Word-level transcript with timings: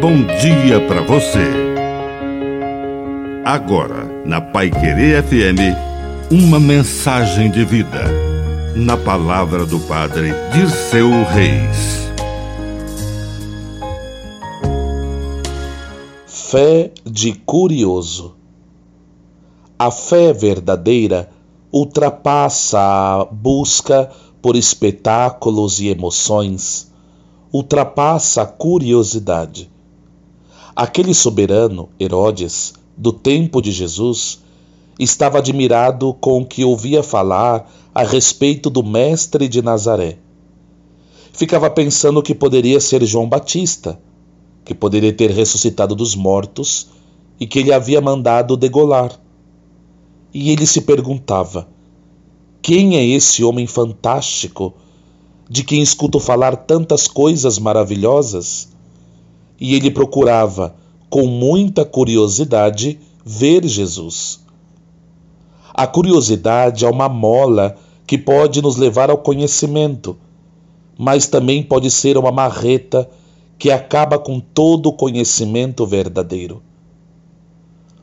bom 0.00 0.24
dia 0.40 0.80
para 0.88 1.02
você. 1.02 1.46
Agora, 3.44 4.06
na 4.24 4.40
Pai 4.40 4.70
Querer 4.70 5.22
FM, 5.22 5.76
uma 6.30 6.58
mensagem 6.58 7.50
de 7.50 7.66
vida. 7.66 8.04
Na 8.74 8.96
palavra 8.96 9.66
do 9.66 9.78
Padre 9.80 10.32
Dirceu 10.54 11.10
Reis. 11.24 12.10
Fé 16.26 16.92
de 17.04 17.34
curioso. 17.34 18.36
A 19.78 19.90
fé 19.90 20.32
verdadeira 20.32 21.28
ultrapassa 21.70 22.78
a 22.78 23.24
busca 23.30 24.10
por 24.40 24.56
espetáculos 24.56 25.78
e 25.78 25.88
emoções, 25.88 26.90
ultrapassa 27.52 28.42
a 28.42 28.46
curiosidade. 28.46 29.70
Aquele 30.82 31.12
soberano, 31.12 31.90
Herodes, 32.00 32.72
do 32.96 33.12
tempo 33.12 33.60
de 33.60 33.70
Jesus, 33.70 34.40
estava 34.98 35.36
admirado 35.36 36.14
com 36.14 36.40
o 36.40 36.46
que 36.46 36.64
ouvia 36.64 37.02
falar 37.02 37.70
a 37.94 38.02
respeito 38.02 38.70
do 38.70 38.82
Mestre 38.82 39.46
de 39.46 39.60
Nazaré. 39.60 40.16
Ficava 41.34 41.68
pensando 41.68 42.22
que 42.22 42.34
poderia 42.34 42.80
ser 42.80 43.04
João 43.04 43.28
Batista, 43.28 44.00
que 44.64 44.74
poderia 44.74 45.12
ter 45.12 45.28
ressuscitado 45.30 45.94
dos 45.94 46.14
mortos 46.14 46.88
e 47.38 47.46
que 47.46 47.58
ele 47.58 47.74
havia 47.74 48.00
mandado 48.00 48.56
degolar 48.56 49.20
e 50.32 50.50
ele 50.50 50.66
se 50.66 50.80
perguntava: 50.80 51.68
quem 52.62 52.96
é 52.96 53.04
esse 53.04 53.44
homem 53.44 53.66
fantástico 53.66 54.72
de 55.46 55.62
quem 55.62 55.82
escuto 55.82 56.18
falar 56.18 56.56
tantas 56.56 57.06
coisas 57.06 57.58
maravilhosas? 57.58 58.79
E 59.60 59.74
ele 59.74 59.90
procurava, 59.90 60.74
com 61.08 61.26
muita 61.26 61.84
curiosidade, 61.84 62.98
ver 63.24 63.66
Jesus. 63.66 64.40
A 65.74 65.86
curiosidade 65.86 66.84
é 66.84 66.88
uma 66.88 67.08
mola 67.08 67.76
que 68.06 68.16
pode 68.16 68.62
nos 68.62 68.76
levar 68.76 69.10
ao 69.10 69.18
conhecimento, 69.18 70.16
mas 70.98 71.26
também 71.26 71.62
pode 71.62 71.90
ser 71.90 72.16
uma 72.16 72.32
marreta 72.32 73.08
que 73.58 73.70
acaba 73.70 74.18
com 74.18 74.40
todo 74.40 74.86
o 74.86 74.92
conhecimento 74.92 75.86
verdadeiro. 75.86 76.62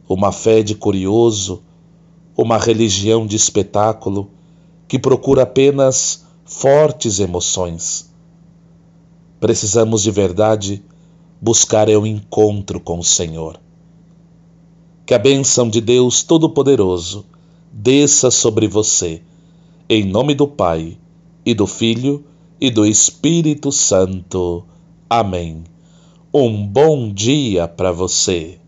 Uma 0.08 0.32
fé 0.32 0.62
de 0.62 0.76
curioso 0.76 1.64
uma 2.38 2.60
religião 2.60 3.26
de 3.26 3.36
espetáculo 3.36 4.30
que 4.88 5.00
procura 5.00 5.42
apenas 5.42 6.24
fortes 6.46 7.20
emoções. 7.20 8.14
Precisamos 9.40 10.04
de 10.04 10.12
verdade 10.12 10.84
buscar 11.42 11.90
o 11.90 12.06
encontro 12.06 12.80
com 12.80 13.00
o 13.00 13.04
Senhor. 13.04 13.60
Que 15.06 15.14
a 15.14 15.20
bênção 15.20 15.70
de 15.70 15.80
Deus 15.80 16.24
Todo-Poderoso 16.24 17.26
desça 17.72 18.32
sobre 18.32 18.68
você, 18.68 19.22
em 19.90 20.04
nome 20.04 20.34
do 20.34 20.48
Pai, 20.48 20.98
e 21.46 21.54
do 21.54 21.66
Filho, 21.66 22.26
e 22.60 22.70
do 22.70 22.86
Espírito 22.86 23.72
Santo. 23.72 24.66
Amém. 25.10 25.64
Um 26.34 26.68
bom 26.68 27.14
dia 27.14 27.68
para 27.68 27.92
você. 27.92 28.60